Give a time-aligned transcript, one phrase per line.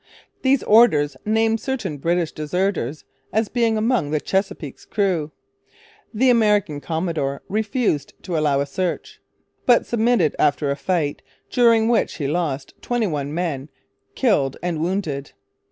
[0.41, 5.31] These orders named certain British deserters as being among the Chesapeake's crew.
[6.11, 9.21] The American commodore refused to allow a search;
[9.67, 13.69] but submitted after a fight, during which he lost twenty one men
[14.15, 15.33] killed and wounded.